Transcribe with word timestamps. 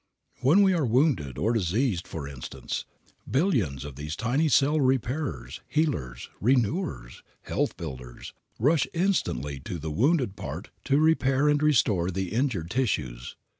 When 0.39 0.63
we 0.63 0.73
are 0.73 0.83
wounded 0.83 1.37
or 1.37 1.53
diseased, 1.53 2.07
for 2.07 2.27
instance, 2.27 2.85
billions 3.29 3.85
of 3.85 3.97
these 3.97 4.15
tiny 4.15 4.49
cell 4.49 4.81
repairers, 4.81 5.61
healers, 5.67 6.31
renewers, 6.41 7.21
health 7.43 7.77
builders, 7.77 8.33
rush 8.57 8.87
instantly 8.95 9.59
to 9.59 9.77
the 9.77 9.91
wounded 9.91 10.35
part 10.35 10.71
to 10.85 10.97
repair 10.97 11.47
and 11.47 11.61
restore 11.61 12.09
the 12.09 12.31
injured 12.33 12.71
tissues. 12.71 13.35